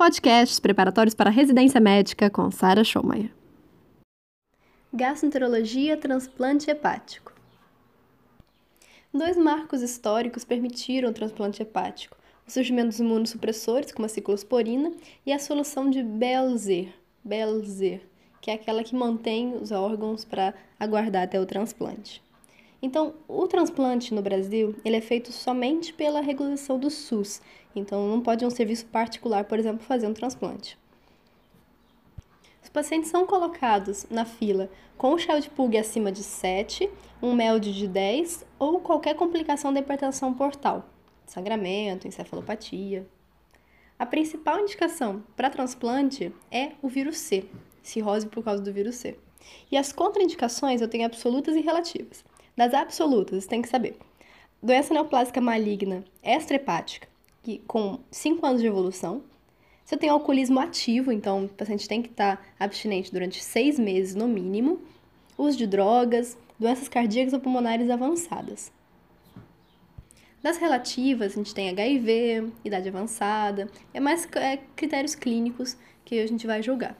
Podcasts 0.00 0.58
preparatórios 0.58 1.14
para 1.14 1.28
residência 1.28 1.78
médica 1.78 2.30
com 2.30 2.50
Sara 2.50 2.82
Schomayer. 2.82 3.30
Gastroenterologia 4.94 5.94
transplante 5.94 6.70
hepático. 6.70 7.34
Dois 9.12 9.36
marcos 9.36 9.82
históricos 9.82 10.42
permitiram 10.42 11.10
o 11.10 11.12
transplante 11.12 11.60
hepático: 11.60 12.16
o 12.48 12.50
surgimento 12.50 12.88
dos 12.88 12.98
imunossupressores, 12.98 13.92
como 13.92 14.06
a 14.06 14.08
ciclosporina, 14.08 14.90
e 15.26 15.34
a 15.34 15.38
solução 15.38 15.90
de 15.90 16.02
Belzer, 16.02 16.94
Belzer, 17.22 18.00
que 18.40 18.50
é 18.50 18.54
aquela 18.54 18.82
que 18.82 18.96
mantém 18.96 19.52
os 19.52 19.70
órgãos 19.70 20.24
para 20.24 20.54
aguardar 20.78 21.24
até 21.24 21.38
o 21.38 21.44
transplante. 21.44 22.22
Então, 22.82 23.14
o 23.28 23.46
transplante 23.46 24.14
no 24.14 24.22
Brasil, 24.22 24.74
ele 24.84 24.96
é 24.96 25.00
feito 25.00 25.32
somente 25.32 25.92
pela 25.92 26.20
regulação 26.20 26.78
do 26.78 26.90
SUS. 26.90 27.42
Então, 27.76 28.08
não 28.08 28.20
pode 28.20 28.44
um 28.44 28.50
serviço 28.50 28.86
particular, 28.86 29.44
por 29.44 29.58
exemplo, 29.58 29.84
fazer 29.84 30.06
um 30.06 30.14
transplante. 30.14 30.78
Os 32.62 32.68
pacientes 32.70 33.10
são 33.10 33.26
colocados 33.26 34.06
na 34.10 34.24
fila 34.24 34.70
com 34.96 35.12
o 35.12 35.18
Child-Pug 35.18 35.76
acima 35.76 36.10
de 36.10 36.22
7, 36.22 36.88
um 37.20 37.34
MELD 37.34 37.72
de 37.72 37.88
10 37.88 38.46
ou 38.58 38.80
qualquer 38.80 39.14
complicação 39.14 39.72
da 39.72 39.80
hipertensão 39.80 40.32
portal, 40.32 40.88
sangramento, 41.26 42.06
encefalopatia. 42.06 43.06
A 43.98 44.06
principal 44.06 44.60
indicação 44.60 45.22
para 45.36 45.50
transplante 45.50 46.32
é 46.50 46.72
o 46.80 46.88
vírus 46.88 47.18
C, 47.18 47.44
cirrose 47.82 48.26
por 48.26 48.42
causa 48.42 48.62
do 48.62 48.72
vírus 48.72 48.96
C. 48.96 49.18
E 49.70 49.76
as 49.76 49.92
contraindicações 49.92 50.80
eu 50.80 50.88
tenho 50.88 51.06
absolutas 51.06 51.56
e 51.56 51.60
relativas. 51.60 52.24
Das 52.60 52.74
absolutas, 52.74 53.46
tem 53.46 53.62
que 53.62 53.70
saber. 53.70 53.96
Doença 54.62 54.92
neoplásica 54.92 55.40
maligna 55.40 56.04
extrahepática, 56.22 57.08
que, 57.42 57.60
com 57.60 58.00
5 58.10 58.46
anos 58.46 58.60
de 58.60 58.66
evolução. 58.66 59.22
Se 59.82 59.94
eu 59.94 59.98
tenho 59.98 60.12
alcoolismo 60.12 60.60
ativo, 60.60 61.10
então 61.10 61.46
o 61.46 61.48
paciente 61.48 61.88
tem 61.88 62.02
que 62.02 62.10
estar 62.10 62.38
abstinente 62.58 63.10
durante 63.10 63.42
6 63.42 63.78
meses 63.78 64.14
no 64.14 64.28
mínimo. 64.28 64.78
Uso 65.38 65.56
de 65.56 65.66
drogas, 65.66 66.36
doenças 66.58 66.86
cardíacas 66.86 67.32
ou 67.32 67.40
pulmonares 67.40 67.88
avançadas. 67.88 68.70
Das 70.42 70.58
relativas, 70.58 71.32
a 71.32 71.36
gente 71.36 71.54
tem 71.54 71.70
HIV, 71.70 72.52
idade 72.62 72.90
avançada, 72.90 73.70
é 73.94 74.00
mais 74.00 74.28
é, 74.34 74.58
critérios 74.76 75.14
clínicos 75.14 75.78
que 76.04 76.20
a 76.20 76.28
gente 76.28 76.46
vai 76.46 76.62
julgar. 76.62 76.94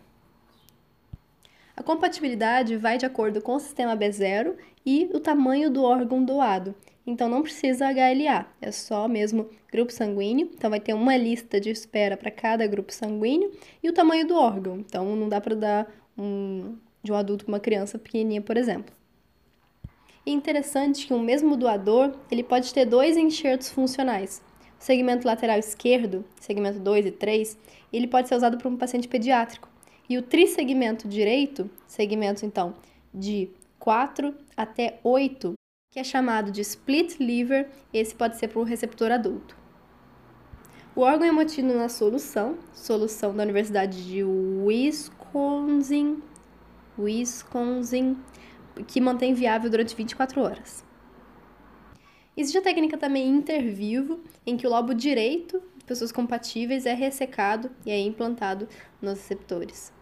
A 1.80 1.82
compatibilidade 1.82 2.76
vai 2.76 2.98
de 2.98 3.06
acordo 3.06 3.40
com 3.40 3.54
o 3.54 3.58
sistema 3.58 3.96
B0 3.96 4.54
e 4.84 5.08
o 5.14 5.18
tamanho 5.18 5.70
do 5.70 5.82
órgão 5.82 6.22
doado. 6.22 6.74
Então 7.06 7.26
não 7.26 7.40
precisa 7.40 7.86
HLA, 7.86 8.44
é 8.60 8.70
só 8.70 9.08
mesmo 9.08 9.48
grupo 9.72 9.90
sanguíneo. 9.90 10.50
Então 10.52 10.68
vai 10.68 10.78
ter 10.78 10.92
uma 10.92 11.16
lista 11.16 11.58
de 11.58 11.70
espera 11.70 12.18
para 12.18 12.30
cada 12.30 12.66
grupo 12.66 12.92
sanguíneo 12.92 13.50
e 13.82 13.88
o 13.88 13.94
tamanho 13.94 14.28
do 14.28 14.34
órgão. 14.34 14.76
Então 14.76 15.16
não 15.16 15.26
dá 15.26 15.40
para 15.40 15.56
dar 15.56 15.90
um 16.18 16.76
de 17.02 17.10
um 17.10 17.14
adulto 17.14 17.46
com 17.46 17.52
uma 17.52 17.58
criança 17.58 17.98
pequenininha, 17.98 18.42
por 18.42 18.58
exemplo. 18.58 18.94
E 20.26 20.32
interessante 20.32 21.06
que 21.06 21.14
um 21.14 21.18
mesmo 21.18 21.56
doador, 21.56 22.12
ele 22.30 22.42
pode 22.42 22.74
ter 22.74 22.84
dois 22.84 23.16
enxertos 23.16 23.70
funcionais. 23.70 24.42
O 24.78 24.84
segmento 24.84 25.26
lateral 25.26 25.58
esquerdo, 25.58 26.26
segmento 26.38 26.78
2 26.78 27.06
e 27.06 27.10
3, 27.10 27.56
ele 27.90 28.06
pode 28.06 28.28
ser 28.28 28.34
usado 28.34 28.58
para 28.58 28.68
um 28.68 28.76
paciente 28.76 29.08
pediátrico. 29.08 29.69
E 30.10 30.18
o 30.18 30.22
trissegmento 30.22 31.06
direito, 31.06 31.70
segmento 31.86 32.44
então 32.44 32.74
de 33.14 33.48
4 33.78 34.34
até 34.56 34.98
8, 35.04 35.52
que 35.92 36.00
é 36.00 36.02
chamado 36.02 36.50
de 36.50 36.60
split 36.62 37.20
liver, 37.20 37.70
esse 37.94 38.12
pode 38.12 38.36
ser 38.36 38.48
para 38.48 38.58
o 38.58 38.64
receptor 38.64 39.12
adulto. 39.12 39.56
O 40.96 41.02
órgão 41.02 41.32
mantido 41.32 41.72
na 41.72 41.88
solução, 41.88 42.58
solução 42.72 43.32
da 43.36 43.44
Universidade 43.44 44.04
de 44.04 44.24
Wisconsin, 44.24 46.20
Wisconsin, 46.98 48.18
que 48.88 49.00
mantém 49.00 49.32
viável 49.32 49.70
durante 49.70 49.94
24 49.94 50.42
horas. 50.42 50.84
Existe 52.36 52.58
a 52.58 52.62
técnica 52.62 52.98
também 52.98 53.28
intervivo, 53.28 54.18
em 54.44 54.56
que 54.56 54.66
o 54.66 54.70
lobo 54.70 54.92
direito 54.92 55.62
de 55.78 55.84
pessoas 55.84 56.10
compatíveis 56.10 56.84
é 56.84 56.94
ressecado 56.94 57.70
e 57.86 57.92
é 57.92 58.00
implantado 58.00 58.66
nos 59.00 59.20
receptores. 59.20 59.99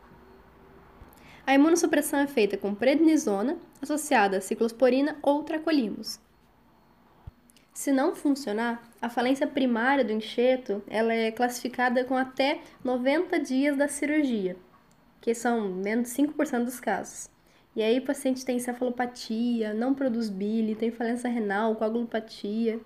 A 1.49 1.55
imunossupressão 1.55 2.21
é 2.21 2.27
feita 2.27 2.59
com 2.59 2.75
prednisona 2.75 3.57
associada 3.81 4.37
a 4.37 4.41
ciclosporina 4.43 5.17
ou 5.23 5.43
tracolimos. 5.43 6.21
Se 7.73 7.91
não 7.91 8.15
funcionar, 8.15 8.87
a 9.01 9.09
falência 9.09 9.47
primária 9.47 10.05
do 10.05 10.13
enxerto 10.13 10.83
ela 10.87 11.11
é 11.11 11.31
classificada 11.31 12.05
com 12.05 12.19
até 12.19 12.61
90 12.85 13.41
dias 13.41 13.79
da 13.79 13.89
cirurgia, 13.89 14.59
que 15.23 15.35
são 15.35 15.71
menos 15.71 16.13
de 16.13 16.23
5% 16.23 16.65
dos 16.65 16.79
casos. 16.81 17.31
E 17.75 17.83
aí 17.83 17.99
o 17.99 18.05
paciente 18.05 18.45
tem 18.45 18.59
encefalopatia, 18.59 19.73
não 19.73 19.95
produz 19.95 20.29
bile, 20.29 20.75
tem 20.75 20.91
falência 20.91 21.31
renal, 21.31 21.77
coagulopatia. 21.77 22.79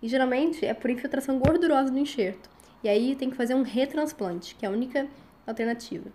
E 0.00 0.06
geralmente 0.06 0.64
é 0.64 0.72
por 0.72 0.88
infiltração 0.88 1.40
gordurosa 1.40 1.90
do 1.90 1.98
enxerto. 1.98 2.48
E 2.84 2.88
aí 2.88 3.16
tem 3.16 3.28
que 3.28 3.36
fazer 3.36 3.56
um 3.56 3.62
retransplante, 3.62 4.54
que 4.54 4.64
é 4.64 4.68
a 4.68 4.72
única 4.72 5.08
alternativa. 5.44 6.12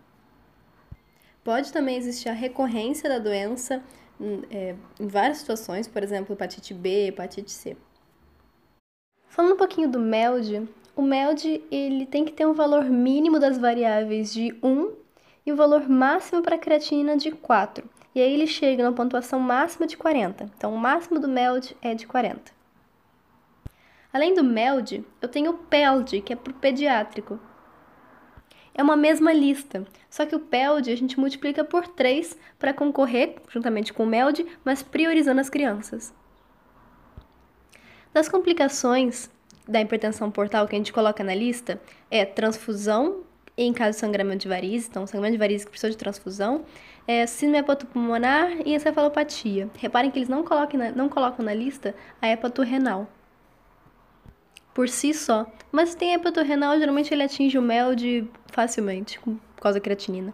Pode 1.43 1.73
também 1.73 1.97
existir 1.97 2.29
a 2.29 2.33
recorrência 2.33 3.09
da 3.09 3.17
doença 3.17 3.83
hum, 4.19 4.41
é, 4.51 4.75
em 4.99 5.07
várias 5.07 5.39
situações, 5.39 5.87
por 5.87 6.03
exemplo, 6.03 6.33
hepatite 6.33 6.73
B, 6.73 7.07
hepatite 7.07 7.51
C. 7.51 7.75
Falando 9.27 9.53
um 9.53 9.57
pouquinho 9.57 9.89
do 9.89 9.99
MELD, 9.99 10.67
o 10.95 11.01
MELD 11.01 11.63
ele 11.71 12.05
tem 12.05 12.25
que 12.25 12.33
ter 12.33 12.45
um 12.45 12.53
valor 12.53 12.83
mínimo 12.85 13.39
das 13.39 13.57
variáveis 13.57 14.33
de 14.33 14.53
1 14.61 14.91
e 15.45 15.51
o 15.51 15.53
um 15.55 15.57
valor 15.57 15.87
máximo 15.89 16.41
para 16.41 16.55
a 16.55 16.59
creatinina 16.59 17.17
de 17.17 17.31
4. 17.31 17.89
E 18.13 18.21
aí 18.21 18.33
ele 18.33 18.45
chega 18.45 18.83
na 18.83 18.91
pontuação 18.91 19.39
máxima 19.39 19.87
de 19.87 19.95
40. 19.95 20.51
Então, 20.57 20.73
o 20.73 20.77
máximo 20.77 21.17
do 21.17 21.29
MELD 21.29 21.75
é 21.81 21.95
de 21.95 22.05
40. 22.05 22.51
Além 24.13 24.33
do 24.33 24.43
MELD, 24.43 25.05
eu 25.21 25.29
tenho 25.29 25.51
o 25.51 25.57
PELD, 25.57 26.21
que 26.21 26.33
é 26.33 26.35
para 26.35 26.51
o 26.51 26.55
pediátrico, 26.55 27.39
é 28.73 28.81
uma 28.81 28.95
mesma 28.95 29.33
lista, 29.33 29.85
só 30.09 30.25
que 30.25 30.35
o 30.35 30.39
PELD 30.39 30.91
a 30.91 30.95
gente 30.95 31.19
multiplica 31.19 31.63
por 31.63 31.87
3 31.87 32.37
para 32.57 32.73
concorrer 32.73 33.35
juntamente 33.49 33.93
com 33.93 34.03
o 34.03 34.07
MELD, 34.07 34.45
mas 34.63 34.81
priorizando 34.81 35.41
as 35.41 35.49
crianças. 35.49 36.13
Das 38.13 38.27
complicações 38.27 39.29
da 39.67 39.79
hipertensão 39.79 40.29
portal 40.31 40.67
que 40.67 40.75
a 40.75 40.77
gente 40.77 40.91
coloca 40.91 41.23
na 41.23 41.33
lista 41.33 41.79
é 42.09 42.25
transfusão 42.25 43.23
em 43.57 43.73
caso 43.73 43.91
de 43.91 43.97
sangramento 43.97 44.39
de 44.39 44.47
varizes, 44.47 44.87
então 44.89 45.05
sangramento 45.05 45.33
de 45.33 45.37
varizes 45.37 45.65
que 45.65 45.71
precisa 45.71 45.91
de 45.91 45.97
transfusão, 45.97 46.65
é, 47.07 47.25
síndrome 47.27 47.59
hepatopulmonar 47.59 48.49
e 48.65 48.73
encefalopatia. 48.73 49.69
Reparem 49.77 50.09
que 50.09 50.17
eles 50.17 50.29
não, 50.29 50.43
colocam 50.43 50.79
na, 50.79 50.91
não 50.91 51.09
colocam 51.09 51.43
na 51.45 51.53
lista 51.53 51.93
a 52.21 52.27
hepatorrenal 52.27 53.07
por 54.73 54.89
si 54.89 55.13
só. 55.13 55.45
Mas 55.71 55.95
tem 55.95 56.13
hepatorrenal, 56.13 56.77
geralmente 56.77 57.13
ele 57.13 57.23
atinge 57.23 57.57
o 57.57 57.61
MELD 57.61 58.29
facilmente, 58.47 59.19
por 59.19 59.61
causa 59.61 59.79
da 59.79 59.83
creatinina. 59.83 60.33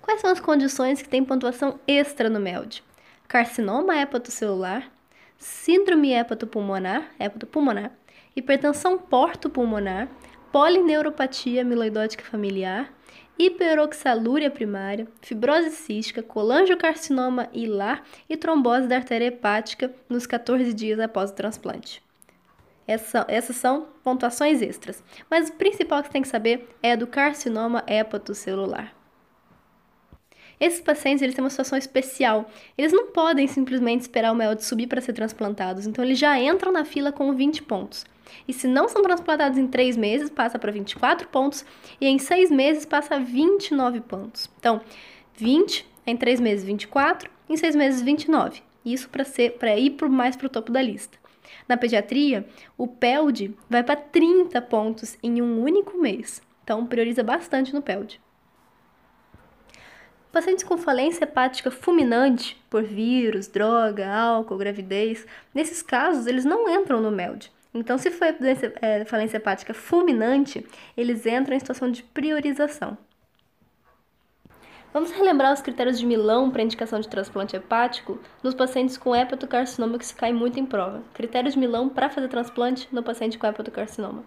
Quais 0.00 0.20
são 0.20 0.30
as 0.30 0.40
condições 0.40 1.02
que 1.02 1.08
têm 1.08 1.24
pontuação 1.24 1.78
extra 1.86 2.30
no 2.30 2.40
MELD? 2.40 2.82
Carcinoma 3.26 3.96
hepatocelular, 3.96 4.90
síndrome 5.36 6.12
hepatopulmonar, 6.12 7.10
hepatopulmonar, 7.18 7.92
hipertensão 8.34 8.96
portopulmonar, 8.96 10.08
polineuropatia 10.50 11.60
amiloidótica 11.60 12.24
familiar, 12.24 12.90
hiperoxalúria 13.38 14.50
primária, 14.50 15.06
fibrose 15.20 15.70
cística, 15.70 16.22
colangiocarcinoma 16.22 17.48
hilar 17.52 18.02
e 18.28 18.36
trombose 18.36 18.88
da 18.88 18.96
artéria 18.96 19.26
hepática 19.26 19.94
nos 20.08 20.26
14 20.26 20.72
dias 20.72 20.98
após 20.98 21.30
o 21.30 21.34
transplante. 21.34 22.02
Essa, 22.88 23.26
essas 23.28 23.56
são 23.56 23.86
pontuações 24.02 24.62
extras. 24.62 25.04
Mas 25.30 25.50
o 25.50 25.52
principal 25.52 26.00
que 26.00 26.06
você 26.08 26.12
tem 26.12 26.22
que 26.22 26.28
saber 26.28 26.66
é 26.82 26.96
do 26.96 27.06
carcinoma 27.06 27.84
hepatocelular. 27.86 28.94
Esses 30.58 30.80
pacientes 30.80 31.20
eles 31.22 31.34
têm 31.34 31.44
uma 31.44 31.50
situação 31.50 31.76
especial. 31.76 32.50
Eles 32.76 32.90
não 32.90 33.08
podem 33.08 33.46
simplesmente 33.46 34.00
esperar 34.00 34.32
o 34.32 34.34
MELD 34.34 34.64
subir 34.64 34.86
para 34.86 35.02
ser 35.02 35.12
transplantados, 35.12 35.86
então 35.86 36.02
eles 36.02 36.18
já 36.18 36.40
entram 36.40 36.72
na 36.72 36.84
fila 36.84 37.12
com 37.12 37.32
20 37.34 37.62
pontos. 37.62 38.06
E 38.46 38.52
se 38.54 38.66
não 38.66 38.88
são 38.88 39.02
transplantados 39.02 39.58
em 39.58 39.66
3 39.66 39.96
meses, 39.96 40.30
passa 40.30 40.58
para 40.58 40.72
24 40.72 41.28
pontos, 41.28 41.64
e 42.00 42.06
em 42.06 42.18
6 42.18 42.50
meses 42.50 42.86
passa 42.86 43.16
a 43.16 43.18
29 43.18 44.00
pontos. 44.00 44.50
Então, 44.58 44.80
20, 45.34 45.86
em 46.06 46.16
3 46.16 46.40
meses 46.40 46.64
24, 46.64 47.30
em 47.48 47.56
6 47.56 47.76
meses 47.76 48.02
29. 48.02 48.62
Isso 48.84 49.08
para 49.10 49.76
ir 49.76 49.96
mais 50.08 50.36
para 50.36 50.46
o 50.46 50.50
topo 50.50 50.72
da 50.72 50.80
lista. 50.82 51.18
Na 51.68 51.76
pediatria, 51.76 52.46
o 52.76 52.86
PELD 52.86 53.54
vai 53.68 53.82
para 53.82 53.96
30 53.96 54.60
pontos 54.62 55.16
em 55.22 55.40
um 55.40 55.62
único 55.62 55.98
mês. 55.98 56.42
Então, 56.62 56.86
prioriza 56.86 57.22
bastante 57.22 57.74
no 57.74 57.82
PELD. 57.82 58.20
Pacientes 60.30 60.62
com 60.62 60.76
falência 60.76 61.24
hepática 61.24 61.70
fulminante 61.70 62.62
por 62.68 62.82
vírus, 62.82 63.48
droga, 63.48 64.12
álcool, 64.12 64.58
gravidez, 64.58 65.26
nesses 65.54 65.82
casos 65.82 66.26
eles 66.26 66.44
não 66.44 66.68
entram 66.68 67.00
no 67.00 67.10
MELD. 67.10 67.50
Então, 67.72 67.96
se 67.96 68.10
doença, 68.10 68.72
é, 68.80 69.04
falência 69.04 69.36
hepática 69.38 69.72
fulminante, 69.72 70.66
eles 70.96 71.24
entram 71.26 71.56
em 71.56 71.58
situação 71.58 71.90
de 71.90 72.02
priorização. 72.02 72.96
Vamos 74.90 75.10
relembrar 75.10 75.52
os 75.52 75.60
critérios 75.60 75.98
de 75.98 76.06
Milão 76.06 76.50
para 76.50 76.62
indicação 76.62 76.98
de 76.98 77.08
transplante 77.08 77.54
hepático 77.54 78.18
nos 78.42 78.54
pacientes 78.54 78.96
com 78.96 79.14
hepatocarcinoma 79.14 79.98
que 79.98 80.06
se 80.06 80.14
cai 80.14 80.32
muito 80.32 80.58
em 80.58 80.64
prova. 80.64 81.02
Critérios 81.12 81.52
de 81.52 81.60
Milão 81.60 81.90
para 81.90 82.08
fazer 82.08 82.28
transplante 82.28 82.88
no 82.90 83.02
paciente 83.02 83.36
com 83.36 83.46
hepatocarcinoma. 83.46 84.24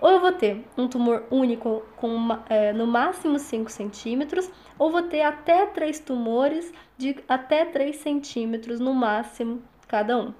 Ou 0.00 0.10
eu 0.10 0.20
vou 0.20 0.32
ter 0.32 0.64
um 0.78 0.86
tumor 0.86 1.24
único 1.32 1.82
com 1.96 2.14
uma, 2.14 2.44
é, 2.48 2.72
no 2.72 2.86
máximo 2.86 3.40
5 3.40 3.70
centímetros, 3.70 4.48
ou 4.78 4.90
vou 4.90 5.02
ter 5.02 5.22
até 5.22 5.66
3 5.66 5.98
tumores 5.98 6.72
de 6.96 7.16
até 7.28 7.64
3 7.64 7.96
centímetros 7.96 8.78
no 8.78 8.94
máximo 8.94 9.62
cada 9.88 10.16
um. 10.16 10.32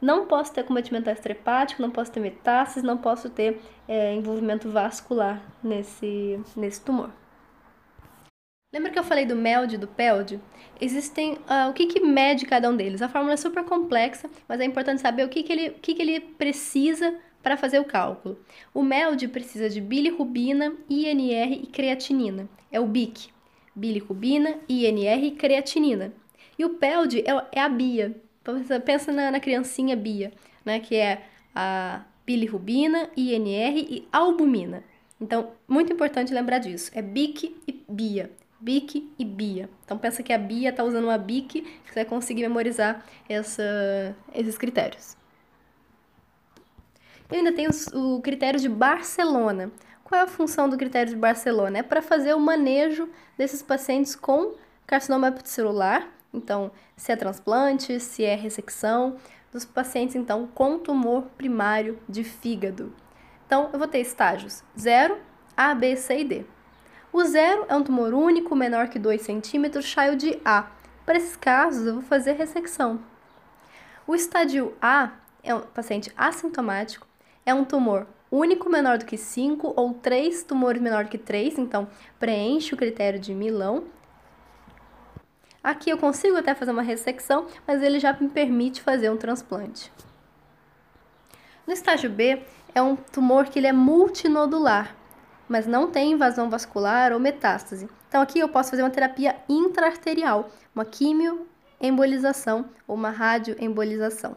Não 0.00 0.26
posso 0.26 0.52
ter 0.52 0.62
cometimento 0.62 1.08
extrahepático, 1.08 1.80
não 1.80 1.90
posso 1.90 2.12
ter 2.12 2.20
metástases, 2.20 2.82
não 2.82 2.98
posso 2.98 3.30
ter 3.30 3.62
é, 3.88 4.14
envolvimento 4.14 4.68
vascular 4.68 5.40
nesse, 5.62 6.38
nesse 6.54 6.82
tumor. 6.82 7.10
Lembra 8.74 8.90
que 8.90 8.98
eu 8.98 9.04
falei 9.04 9.24
do 9.24 9.36
MELD 9.36 9.76
e 9.76 9.78
do 9.78 9.86
PELD? 9.86 10.40
Existem. 10.80 11.34
Uh, 11.34 11.70
o 11.70 11.72
que, 11.72 11.86
que 11.86 12.00
mede 12.00 12.44
cada 12.44 12.68
um 12.68 12.76
deles? 12.76 13.00
A 13.02 13.08
fórmula 13.08 13.34
é 13.34 13.36
super 13.36 13.62
complexa, 13.62 14.28
mas 14.48 14.58
é 14.58 14.64
importante 14.64 15.00
saber 15.00 15.24
o 15.24 15.28
que, 15.28 15.44
que, 15.44 15.52
ele, 15.52 15.68
o 15.68 15.74
que, 15.74 15.94
que 15.94 16.02
ele 16.02 16.18
precisa 16.18 17.14
para 17.40 17.56
fazer 17.56 17.78
o 17.78 17.84
cálculo. 17.84 18.36
O 18.74 18.82
MELD 18.82 19.28
precisa 19.28 19.70
de 19.70 19.80
bilirrubina, 19.80 20.74
INR 20.90 21.52
e 21.52 21.68
creatinina. 21.68 22.48
É 22.72 22.80
o 22.80 22.86
BIC. 22.88 23.28
Bilirrubina, 23.76 24.56
INR 24.68 25.22
e 25.22 25.30
creatinina. 25.30 26.12
E 26.58 26.64
o 26.64 26.70
PELD 26.70 27.20
é, 27.20 27.46
é 27.52 27.60
a 27.60 27.68
BIA, 27.68 28.16
Pensa, 28.84 29.12
na, 29.12 29.30
na 29.30 29.38
criancinha 29.38 29.94
Bia, 29.94 30.32
né? 30.64 30.80
Que 30.80 30.96
é 30.96 31.22
a 31.54 32.02
bilirrubina, 32.26 33.08
INR 33.16 33.78
e 33.88 34.08
albumina. 34.10 34.82
Então, 35.20 35.52
muito 35.68 35.92
importante 35.92 36.34
lembrar 36.34 36.58
disso. 36.58 36.90
É 36.92 37.00
BIC 37.00 37.56
e 37.68 37.84
BIA. 37.88 38.32
BIC 38.64 39.12
e 39.18 39.24
BIA. 39.24 39.68
Então, 39.84 39.98
pensa 39.98 40.22
que 40.22 40.32
a 40.32 40.38
BIA 40.38 40.70
está 40.70 40.82
usando 40.82 41.04
uma 41.04 41.18
BIC, 41.18 41.62
você 41.84 41.94
vai 41.94 42.04
conseguir 42.04 42.42
memorizar 42.42 43.04
essa, 43.28 43.62
esses 44.34 44.56
critérios. 44.56 45.16
E 47.30 47.36
ainda 47.36 47.52
os, 47.68 47.86
o 47.88 48.20
critério 48.20 48.58
de 48.58 48.68
Barcelona. 48.68 49.70
Qual 50.02 50.20
é 50.20 50.24
a 50.24 50.26
função 50.26 50.68
do 50.68 50.76
critério 50.76 51.10
de 51.12 51.18
Barcelona? 51.18 51.78
É 51.78 51.82
para 51.82 52.02
fazer 52.02 52.34
o 52.34 52.40
manejo 52.40 53.08
desses 53.36 53.62
pacientes 53.62 54.14
com 54.14 54.54
carcinoma 54.86 55.28
hepatocelular 55.28 56.14
então, 56.34 56.72
se 56.96 57.12
é 57.12 57.16
transplante, 57.16 58.00
se 58.00 58.24
é 58.24 58.34
ressecção, 58.34 59.16
dos 59.52 59.64
pacientes, 59.64 60.16
então, 60.16 60.48
com 60.48 60.80
tumor 60.80 61.22
primário 61.36 61.98
de 62.08 62.24
fígado. 62.24 62.92
Então, 63.46 63.70
eu 63.72 63.78
vou 63.78 63.86
ter 63.86 64.00
estágios 64.00 64.64
0, 64.76 65.16
A, 65.56 65.72
B, 65.74 65.94
C 65.94 66.18
e 66.18 66.24
D. 66.24 66.46
O 67.14 67.22
0 67.22 67.66
é 67.68 67.76
um 67.76 67.84
tumor 67.84 68.12
único, 68.12 68.56
menor 68.56 68.88
que 68.88 68.98
2 68.98 69.22
centímetros, 69.22 69.84
child 69.84 70.42
A. 70.44 70.66
Para 71.06 71.16
esses 71.16 71.36
casos, 71.36 71.86
eu 71.86 71.94
vou 71.94 72.02
fazer 72.02 72.32
ressecção. 72.32 72.98
O 74.04 74.16
estádio 74.16 74.74
A 74.82 75.12
é 75.40 75.54
um 75.54 75.60
paciente 75.60 76.12
assintomático, 76.16 77.06
é 77.46 77.54
um 77.54 77.64
tumor 77.64 78.08
único 78.32 78.68
menor 78.68 78.98
do 78.98 79.04
que 79.04 79.16
5 79.16 79.74
ou 79.76 79.94
3 79.94 80.42
tumores 80.42 80.82
menor 80.82 81.04
que 81.04 81.16
3, 81.16 81.56
então 81.56 81.86
preenche 82.18 82.74
o 82.74 82.76
critério 82.76 83.20
de 83.20 83.32
Milão 83.32 83.84
Aqui 85.62 85.90
eu 85.90 85.98
consigo 85.98 86.36
até 86.36 86.52
fazer 86.52 86.72
uma 86.72 86.82
ressecção, 86.82 87.46
mas 87.64 87.80
ele 87.80 88.00
já 88.00 88.12
me 88.12 88.28
permite 88.28 88.82
fazer 88.82 89.08
um 89.08 89.16
transplante. 89.16 89.92
No 91.64 91.72
estágio 91.72 92.10
B, 92.10 92.42
é 92.74 92.82
um 92.82 92.96
tumor 92.96 93.44
que 93.46 93.60
ele 93.60 93.68
é 93.68 93.72
multinodular, 93.72 94.96
mas 95.48 95.66
não 95.66 95.90
tem 95.90 96.12
invasão 96.12 96.50
vascular 96.50 97.12
ou 97.12 97.20
metástase. 97.20 97.88
Então 98.08 98.22
aqui 98.22 98.38
eu 98.38 98.48
posso 98.48 98.70
fazer 98.70 98.82
uma 98.82 98.90
terapia 98.90 99.36
intraarterial, 99.48 100.50
uma 100.74 100.84
quimioembolização 100.84 102.66
ou 102.86 102.94
uma 102.94 103.10
radioembolização. 103.10 104.36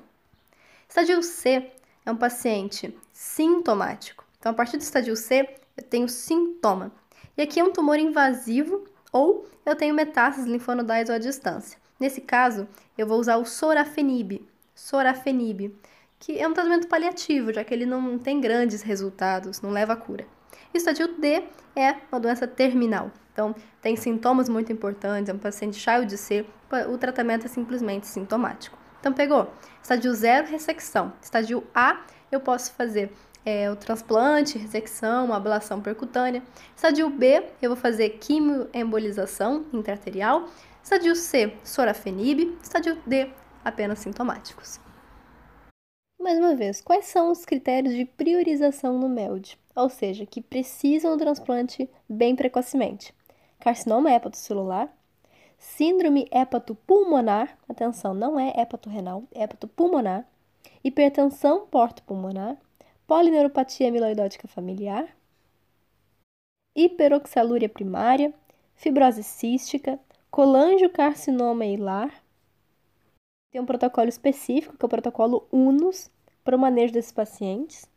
Estágio 0.87 1.21
C 1.21 1.71
é 2.05 2.11
um 2.11 2.15
paciente 2.15 2.97
sintomático. 3.11 4.25
Então 4.39 4.51
a 4.51 4.55
partir 4.55 4.77
do 4.77 4.81
estágio 4.81 5.15
C, 5.15 5.47
eu 5.75 5.83
tenho 5.83 6.07
sintoma. 6.07 6.91
E 7.37 7.41
aqui 7.41 7.59
é 7.59 7.63
um 7.63 7.71
tumor 7.71 7.99
invasivo 7.99 8.85
ou 9.11 9.47
eu 9.65 9.75
tenho 9.75 9.93
metástases 9.93 10.49
linfonodais 10.49 11.09
ou 11.09 11.15
à 11.15 11.17
distância. 11.17 11.77
Nesse 11.99 12.21
caso, 12.21 12.67
eu 12.97 13.07
vou 13.07 13.19
usar 13.19 13.37
o 13.37 13.45
sorafenib, 13.45 14.47
sorafenib, 14.73 15.75
que 16.19 16.39
é 16.39 16.47
um 16.47 16.53
tratamento 16.53 16.87
paliativo, 16.87 17.53
já 17.53 17.63
que 17.63 17.73
ele 17.73 17.85
não 17.85 18.17
tem 18.17 18.39
grandes 18.39 18.81
resultados, 18.81 19.61
não 19.61 19.71
leva 19.71 19.95
cura. 19.95 20.25
Estádio 20.77 21.19
D 21.19 21.43
é 21.75 21.95
uma 22.11 22.19
doença 22.19 22.47
terminal. 22.47 23.11
Então, 23.33 23.53
tem 23.81 23.95
sintomas 23.95 24.49
muito 24.49 24.71
importantes, 24.71 25.29
é 25.29 25.33
um 25.33 25.37
paciente 25.37 25.77
cheio 25.77 26.05
de 26.05 26.17
C, 26.17 26.45
o 26.89 26.97
tratamento 26.97 27.45
é 27.45 27.47
simplesmente 27.49 28.07
sintomático. 28.07 28.77
Então, 28.99 29.13
pegou? 29.13 29.51
Estádio 29.81 30.13
0, 30.13 30.47
ressecção. 30.47 31.13
Estádio 31.21 31.63
A, 31.73 32.01
eu 32.31 32.39
posso 32.39 32.71
fazer 32.73 33.11
é, 33.45 33.71
o 33.71 33.75
transplante, 33.75 34.57
ressecção, 34.57 35.33
ablação 35.33 35.81
percutânea. 35.81 36.43
Estadio 36.75 37.09
B, 37.09 37.43
eu 37.61 37.69
vou 37.69 37.77
fazer 37.77 38.09
quimioembolização 38.19 39.65
intraarterial. 39.71 40.49
Estadio 40.83 41.15
C, 41.15 41.53
sorafenib. 41.63 42.57
Estadio 42.61 42.97
D, 43.05 43.29
apenas 43.63 43.99
sintomáticos. 43.99 44.79
Mais 46.19 46.37
uma 46.39 46.55
vez, 46.55 46.81
quais 46.81 47.05
são 47.05 47.31
os 47.31 47.45
critérios 47.45 47.93
de 47.93 48.03
priorização 48.03 48.97
no 48.97 49.07
MELD? 49.07 49.57
Ou 49.77 49.89
seja, 49.89 50.25
que 50.25 50.41
precisam 50.41 51.15
do 51.15 51.19
transplante 51.19 51.87
bem 52.09 52.35
precocemente. 52.35 53.13
Carcinoma 53.59 54.11
hepatocelular, 54.11 54.91
síndrome 55.59 56.27
hepatopulmonar, 56.31 57.55
atenção, 57.69 58.15
não 58.15 58.39
é 58.39 58.59
hepatorenal, 58.59 59.23
é 59.31 59.43
hepatopulmonar, 59.43 60.27
hipertensão 60.83 61.67
porto-pulmonar, 61.67 62.57
polineuropatia 63.05 63.89
amiloidótica 63.89 64.47
familiar, 64.47 65.15
hiperoxalúria 66.75 67.69
primária, 67.69 68.33
fibrose 68.73 69.21
cística, 69.21 69.99
colangiocarcinoma 70.31 71.67
hilar. 71.67 72.23
Tem 73.51 73.61
um 73.61 73.65
protocolo 73.65 74.09
específico, 74.09 74.75
que 74.75 74.83
é 74.83 74.87
o 74.87 74.89
protocolo 74.89 75.47
UNUS, 75.51 76.09
para 76.43 76.55
o 76.55 76.59
manejo 76.59 76.93
desses 76.93 77.11
pacientes. 77.11 77.87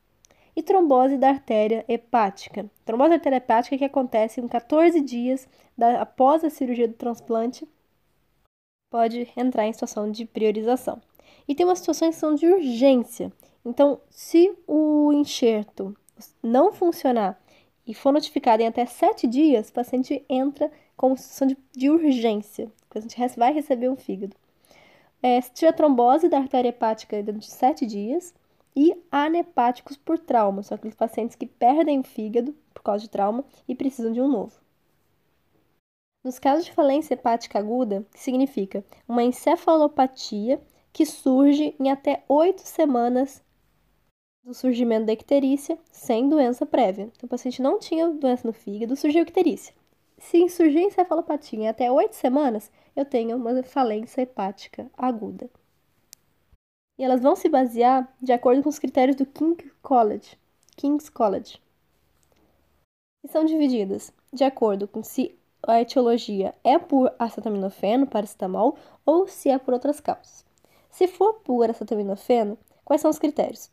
E 0.55 0.63
trombose 0.63 1.17
da 1.17 1.29
artéria 1.29 1.85
hepática. 1.89 2.71
Trombose 2.85 3.11
da 3.11 3.17
artéria 3.17 3.37
hepática 3.37 3.79
que 3.79 3.85
acontece 3.85 4.41
em 4.41 4.49
14 4.49 5.01
dias 5.01 5.49
da, 5.77 6.03
após 6.03 6.45
a 6.45 6.51
cirurgia 6.51 6.89
do 6.89 6.95
transplante, 6.95 7.69
pode 8.91 9.29
entrar 9.37 9.67
em 9.67 9.73
situação 9.73 10.11
de 10.11 10.25
priorização. 10.25 11.01
E 11.47 11.55
tem 11.55 11.75
situações 11.75 12.17
que 12.17 12.21
são 12.21 12.35
de 12.35 12.47
urgência, 12.47 13.33
então, 13.65 14.01
se 14.09 14.57
o 14.67 15.13
enxerto 15.13 15.97
não 16.43 16.73
funcionar 16.73 17.41
e 17.87 17.95
for 17.95 18.13
notificado 18.13 18.63
em 18.63 18.67
até 18.67 18.87
sete 18.87 19.27
dias, 19.27 19.69
o 19.69 19.73
paciente 19.73 20.25
entra 20.29 20.71
com 20.97 21.17
situação 21.17 21.49
de, 21.49 21.57
de 21.73 21.91
urgência. 21.91 22.67
O 22.91 22.95
paciente 22.95 23.39
vai 23.39 23.53
receber 23.53 23.89
um 23.89 23.97
fígado. 23.97 24.35
É, 25.23 25.41
se 25.41 25.53
tiver 25.53 25.73
trombose 25.73 26.29
da 26.29 26.39
artéria 26.39 26.71
hepática 26.71 27.23
dentro 27.23 27.41
de 27.41 27.51
sete 27.51 27.85
dias 27.85 28.35
e 28.75 28.97
anepáticos 29.11 29.97
por 29.97 30.19
trauma, 30.19 30.63
são 30.63 30.75
aqueles 30.75 30.95
pacientes 30.95 31.37
que 31.37 31.47
perdem 31.47 32.01
o 32.01 32.05
fígado 32.05 32.55
por 32.73 32.83
causa 32.83 33.03
de 33.03 33.11
trauma 33.11 33.45
e 33.67 33.75
precisam 33.75 34.13
de 34.13 34.21
um 34.21 34.29
novo. 34.29 34.61
Nos 36.23 36.39
casos 36.39 36.65
de 36.65 36.73
falência 36.73 37.15
hepática 37.15 37.59
aguda, 37.59 38.07
que 38.13 38.21
significa 38.21 38.85
uma 39.09 39.23
encefalopatia 39.23 40.61
que 40.93 41.07
surge 41.07 41.75
em 41.81 41.91
até 41.91 42.25
oito 42.29 42.61
semanas 42.61 43.43
do 44.45 44.55
surgimento 44.55 45.07
da 45.07 45.13
icterícia 45.13 45.79
sem 45.91 46.29
doença 46.29 46.67
prévia. 46.67 47.11
Então, 47.15 47.27
o 47.27 47.29
paciente 47.29 47.63
não 47.63 47.79
tinha 47.79 48.09
doença 48.09 48.47
no 48.47 48.53
fígado, 48.53 48.97
surgiu 48.97 49.23
icterícia. 49.23 49.75
Se 50.19 50.47
surgir 50.51 50.83
encefalopatia 50.83 51.59
em 51.59 51.69
até 51.69 51.91
8 51.91 52.15
semanas, 52.15 52.71
eu 52.95 53.07
tenho 53.07 53.37
uma 53.37 53.63
falência 53.63 54.21
hepática 54.21 54.91
aguda. 54.97 55.49
E 57.01 57.03
elas 57.03 57.23
vão 57.23 57.35
se 57.35 57.49
basear 57.49 58.07
de 58.21 58.31
acordo 58.31 58.63
com 58.63 58.69
os 58.69 58.79
critérios 58.79 59.17
do 59.17 59.25
King 59.25 59.73
College, 59.81 60.37
King's 60.77 61.09
College. 61.09 61.59
E 63.25 63.29
são 63.29 63.43
divididas 63.47 64.13
de 64.31 64.45
acordo 64.45 64.87
com 64.87 65.03
se 65.03 65.35
a 65.67 65.81
etiologia 65.81 66.55
é 66.63 66.79
por 66.79 67.11
acetaminofeno, 67.19 68.07
paracetamol, 68.07 68.77
ou 69.07 69.27
se 69.27 69.49
é 69.49 69.57
por 69.57 69.73
outras 69.73 69.99
causas. 69.99 70.45
Se 70.91 71.09
for 71.09 71.37
por 71.37 71.71
acetaminofeno, 71.71 72.59
quais 72.85 73.01
são 73.01 73.11
os 73.11 73.19
critérios? 73.19 73.71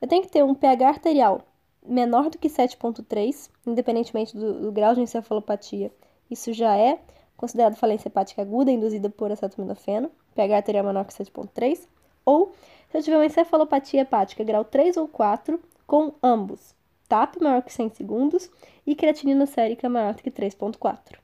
Eu 0.00 0.08
tenho 0.08 0.22
que 0.22 0.30
ter 0.30 0.42
um 0.42 0.54
pH 0.54 0.88
arterial 0.88 1.42
menor 1.86 2.30
do 2.30 2.38
que 2.38 2.48
7,3, 2.48 3.50
independentemente 3.66 4.34
do, 4.34 4.58
do, 4.58 4.72
grau 4.72 4.94
de 4.94 5.02
encefalopatia. 5.02 5.92
Isso 6.30 6.50
já 6.54 6.78
é 6.78 6.98
considerado 7.36 7.76
falência 7.76 8.08
hepática 8.08 8.40
aguda 8.40 8.72
induzida 8.72 9.10
por 9.10 9.30
acetaminofeno, 9.30 10.10
pH 10.34 10.56
arterial 10.56 10.86
menor 10.86 11.04
que 11.04 11.12
7,3, 11.12 11.86
ou 12.30 12.52
se 12.90 12.98
eu 12.98 13.02
tiver 13.02 13.16
uma 13.16 13.26
encefalopatia 13.26 14.02
hepática 14.02 14.44
grau 14.44 14.64
3 14.64 14.96
ou 14.96 15.08
4, 15.08 15.60
com 15.86 16.12
ambos, 16.22 16.74
TAP 17.08 17.40
maior 17.40 17.62
que 17.62 17.72
100 17.72 17.90
segundos 17.90 18.48
e 18.86 18.94
creatinina 18.94 19.46
sérica 19.46 19.88
maior 19.88 20.14
que 20.14 20.30
3,4. 20.30 21.18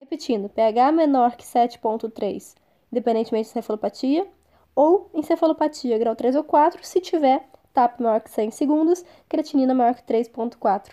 Repetindo, 0.00 0.48
pH 0.50 0.92
menor 0.92 1.36
que 1.36 1.44
7,3, 1.44 2.54
independentemente 2.90 3.46
de 3.46 3.50
encefalopatia, 3.52 4.26
ou 4.74 5.10
encefalopatia 5.14 5.98
grau 5.98 6.14
3 6.14 6.36
ou 6.36 6.44
4, 6.44 6.84
se 6.84 7.00
tiver 7.00 7.48
TAP 7.72 8.00
maior 8.00 8.20
que 8.20 8.30
100 8.30 8.50
segundos, 8.50 9.04
creatinina 9.28 9.72
maior 9.72 9.94
que 9.94 10.02
3,4. 10.02 10.92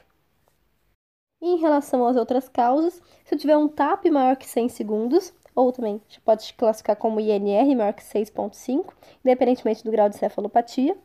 E 1.41 1.47
em 1.47 1.57
relação 1.57 2.05
às 2.05 2.15
outras 2.15 2.47
causas, 2.47 3.01
se 3.25 3.35
eu 3.35 3.39
tiver 3.39 3.57
um 3.57 3.67
TAP 3.67 4.05
maior 4.05 4.35
que 4.35 4.47
100 4.47 4.69
segundos, 4.69 5.33
ou 5.55 5.71
também 5.71 6.01
pode 6.23 6.53
classificar 6.53 6.95
como 6.95 7.19
INR 7.19 7.75
maior 7.75 7.93
que 7.93 8.03
6,5, 8.03 8.93
independentemente 9.23 9.83
do 9.83 9.91
grau 9.91 10.09
de 10.09 10.17
cefalopatia, 10.17 10.97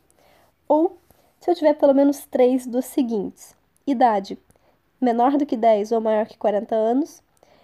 ou 0.67 0.97
se 1.39 1.51
eu 1.51 1.55
tiver 1.55 1.73
pelo 1.75 1.93
menos 1.93 2.25
três 2.25 2.65
dos 2.65 2.85
seguintes: 2.85 3.55
idade 3.85 4.37
menor 4.99 5.37
do 5.37 5.45
que 5.45 5.57
10 5.57 5.91
ou 5.91 6.01
maior 6.01 6.25
que 6.25 6.37
40 6.37 6.73
anos, 6.75 7.21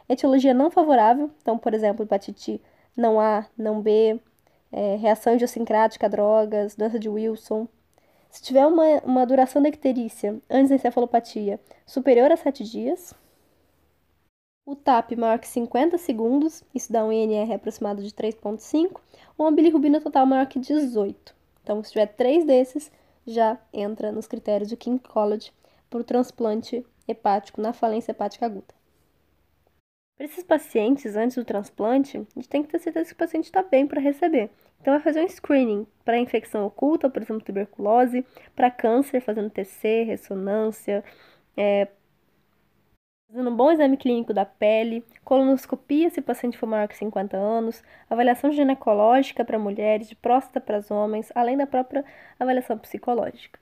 etiologia 0.08 0.54
não 0.54 0.70
favorável, 0.70 1.32
então, 1.42 1.58
por 1.58 1.74
exemplo, 1.74 2.04
hepatite 2.04 2.62
não 2.96 3.20
A, 3.20 3.46
não 3.58 3.82
B, 3.82 4.20
é, 4.72 4.96
reação 4.96 5.34
idiosincrática 5.34 6.06
a 6.06 6.10
drogas, 6.10 6.76
doença 6.76 7.00
de 7.00 7.10
Wilson, 7.10 7.68
se 8.30 8.42
tiver 8.42 8.66
uma, 8.66 8.84
uma 9.04 9.26
duração 9.26 9.62
da 9.62 9.70
icterícia 9.70 10.40
antes 10.50 10.70
da 10.70 10.76
encefalopatia 10.76 11.60
superior 11.86 12.32
a 12.32 12.38
7 12.38 12.64
dias, 12.64 13.14
o 14.72 14.76
TAP 14.76 15.12
maior 15.16 15.40
que 15.40 15.48
50 15.48 15.98
segundos, 15.98 16.64
isso 16.74 16.92
dá 16.92 17.04
um 17.04 17.12
INR 17.12 17.54
aproximado 17.54 18.02
de 18.02 18.12
3,5, 18.12 19.00
ou 19.38 19.46
uma 19.46 19.52
bilirrubina 19.52 20.00
total 20.00 20.26
maior 20.26 20.46
que 20.48 20.60
18. 20.60 21.36
Então, 21.64 21.84
se 21.84 21.92
tiver 21.92 22.08
três 22.08 22.46
desses, 22.46 22.92
já 23.26 23.58
entra 23.74 24.12
nos 24.12 24.28
critérios 24.28 24.70
do 24.70 24.78
King 24.78 25.00
College 25.00 25.52
para 25.90 26.00
o 26.00 26.04
transplante 26.04 26.86
hepático 27.08 27.62
na 27.62 27.74
falência 27.74 28.12
hepática 28.12 28.46
aguda. 28.46 28.74
Para 30.18 30.26
esses 30.26 30.44
pacientes, 30.44 31.16
antes 31.16 31.36
do 31.36 31.46
transplante, 31.46 32.18
a 32.18 32.20
gente 32.20 32.50
tem 32.50 32.64
que 32.64 32.70
ter 32.70 32.80
certeza 32.80 33.08
que 33.08 33.14
o 33.14 33.18
paciente 33.18 33.46
está 33.46 33.64
bem 33.64 33.88
para 33.88 34.00
receber. 34.00 34.50
Então, 34.80 34.94
vai 34.94 35.02
fazer 35.02 35.24
um 35.24 35.28
screening 35.28 35.86
para 36.06 36.18
infecção 36.18 36.66
oculta, 36.66 37.10
por 37.10 37.22
exemplo, 37.22 37.44
tuberculose, 37.44 38.26
para 38.56 38.72
câncer, 38.72 39.22
fazendo 39.22 39.50
TC, 39.50 40.04
ressonância, 40.04 41.04
é, 41.58 41.88
fazendo 43.32 43.50
um 43.50 43.56
bom 43.56 43.72
exame 43.72 43.96
clínico 43.96 44.34
da 44.34 44.46
pele, 44.46 45.06
colonoscopia 45.24 46.10
se 46.10 46.20
o 46.20 46.24
paciente 46.24 46.58
for 46.58 46.68
maior 46.68 46.86
que 46.90 46.98
50 46.98 47.38
anos, 47.38 47.82
avaliação 48.10 48.52
ginecológica 48.52 49.46
para 49.46 49.58
mulheres, 49.58 50.10
de 50.10 50.16
próstata 50.16 50.60
para 50.60 50.80
os 50.80 50.92
homens, 50.92 51.32
além 51.34 51.56
da 51.56 51.66
própria 51.66 52.04
avaliação 52.38 52.78
psicológica. 52.78 53.58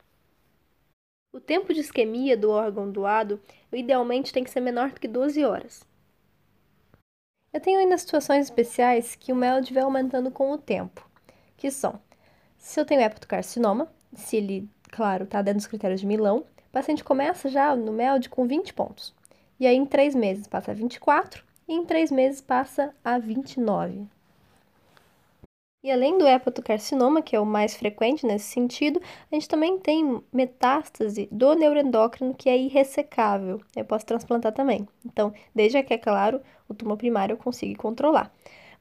O 1.31 1.39
tempo 1.39 1.71
de 1.71 1.81
isquemia 1.81 2.35
do 2.35 2.49
órgão 2.49 2.91
doado 2.91 3.39
idealmente 3.71 4.33
tem 4.33 4.43
que 4.43 4.49
ser 4.49 4.59
menor 4.59 4.89
do 4.89 4.99
que 4.99 5.07
12 5.07 5.45
horas. 5.45 5.87
Eu 7.53 7.61
tenho 7.61 7.79
ainda 7.79 7.97
situações 7.97 8.45
especiais 8.45 9.15
que 9.15 9.31
o 9.31 9.35
MELD 9.35 9.71
vai 9.71 9.83
aumentando 9.83 10.31
com 10.31 10.51
o 10.51 10.57
tempo, 10.57 11.07
que 11.55 11.69
são, 11.69 12.01
se 12.57 12.79
eu 12.79 12.85
tenho 12.85 13.01
hepatocarcinoma, 13.01 13.87
se 14.15 14.37
ele, 14.37 14.67
claro, 14.89 15.25
está 15.25 15.43
dentro 15.43 15.59
dos 15.59 15.67
critérios 15.67 16.01
de 16.01 16.07
Milão, 16.07 16.39
o 16.39 16.71
paciente 16.71 17.03
começa 17.03 17.49
já 17.49 17.75
no 17.75 17.91
MELD 17.91 18.29
com 18.29 18.47
20 18.47 18.73
pontos, 18.73 19.13
e 19.59 19.67
aí 19.67 19.75
em 19.75 19.85
3 19.85 20.15
meses 20.15 20.47
passa 20.47 20.71
a 20.71 20.73
24, 20.73 21.43
e 21.67 21.73
em 21.73 21.85
3 21.85 22.11
meses 22.11 22.41
passa 22.41 22.93
a 23.03 23.17
29. 23.17 24.07
E 25.81 25.89
além 25.89 26.17
do 26.17 26.27
hepatocarcinoma, 26.27 27.21
que 27.21 27.35
é 27.35 27.39
o 27.39 27.45
mais 27.45 27.73
frequente 27.73 28.25
nesse 28.25 28.51
sentido, 28.51 29.01
a 29.31 29.35
gente 29.35 29.47
também 29.47 29.79
tem 29.79 30.21
metástase 30.31 31.29
do 31.31 31.53
neuroendócrino 31.55 32.35
que 32.35 32.49
é 32.49 32.57
irressecável. 32.57 33.61
Eu 33.73 33.85
posso 33.85 34.05
transplantar 34.05 34.51
também. 34.51 34.85
Então, 35.05 35.33
desde 35.55 35.81
que, 35.81 35.93
é 35.93 35.97
claro, 35.97 36.41
o 36.67 36.73
tumor 36.73 36.97
primário 36.97 37.33
eu 37.33 37.37
consigo 37.37 37.79
controlar. 37.79 38.29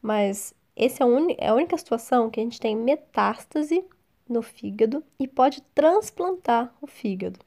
Mas 0.03 0.53
essa 0.75 1.05
é, 1.05 1.07
é 1.39 1.49
a 1.49 1.55
única 1.55 1.79
situação 1.79 2.29
que 2.31 2.41
a 2.41 2.43
gente 2.43 2.59
tem 2.59 2.75
metástase 2.75 3.85
no 4.29 4.43
fígado 4.43 5.05
e 5.21 5.29
pode 5.29 5.63
transplantar 5.75 6.75
o 6.81 6.87
fígado. 6.89 7.39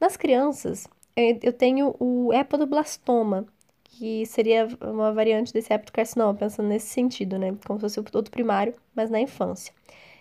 Nas 0.00 0.16
crianças, 0.16 0.88
eu 1.16 1.52
tenho 1.52 1.94
o 1.98 2.32
hepatoblastoma, 2.32 3.46
que 3.84 4.24
seria 4.26 4.68
uma 4.80 5.12
variante 5.12 5.52
desse 5.52 5.72
hepatocarcinoma, 5.72 6.34
pensando 6.34 6.68
nesse 6.68 6.86
sentido, 6.86 7.38
né? 7.38 7.56
Como 7.66 7.78
se 7.78 7.82
fosse 7.82 8.00
o 8.00 8.04
outro 8.14 8.30
primário, 8.30 8.74
mas 8.94 9.10
na 9.10 9.20
infância. 9.20 9.74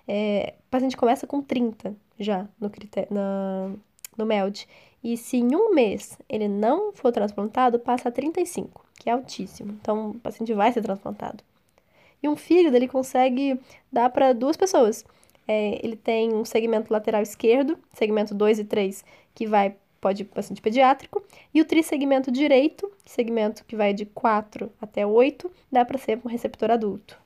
É, 0.08 0.56
o 0.68 0.70
paciente 0.72 0.98
começa 0.98 1.28
com 1.28 1.42
30 1.42 1.96
já 2.20 2.48
no, 2.60 2.72
na, 3.12 3.72
no 4.18 4.26
MELD. 4.26 4.68
E 5.04 5.16
se 5.16 5.38
em 5.38 5.56
um 5.56 5.74
mês 5.74 6.18
ele 6.28 6.48
não 6.48 6.92
for 6.92 7.12
transplantado, 7.12 7.80
passa 7.80 8.10
a 8.10 8.12
35, 8.12 8.86
que 9.00 9.10
é 9.10 9.14
altíssimo. 9.14 9.72
Então, 9.82 10.12
o 10.12 10.20
paciente 10.20 10.54
vai 10.54 10.74
ser 10.74 10.82
transplantado. 10.82 11.44
E 12.22 12.28
um 12.28 12.36
fígado, 12.36 12.76
ele 12.76 12.88
consegue 12.88 13.60
dar 13.92 14.10
para 14.10 14.34
duas 14.34 14.58
pessoas. 14.58 15.06
É, 15.48 15.80
ele 15.84 15.96
tem 15.96 16.34
um 16.34 16.44
segmento 16.44 16.92
lateral 16.92 17.22
esquerdo, 17.22 17.78
segmento 17.94 18.36
2 18.36 18.60
e 18.60 18.64
3, 18.66 19.06
que 19.34 19.48
vai 19.48 19.76
pode 20.00 20.24
paciente 20.24 20.62
pediátrico, 20.62 21.24
e 21.54 21.62
o 21.62 21.66
trissegmento 21.66 22.32
direito, 22.32 22.92
segmento 23.06 23.66
que 23.66 23.76
vai 23.76 23.94
de 23.94 24.06
4 24.06 24.72
até 24.82 25.06
8, 25.06 25.52
dá 25.72 25.84
para 25.86 25.98
ser 25.98 26.20
um 26.24 26.30
receptor 26.30 26.72
adulto. 26.72 27.20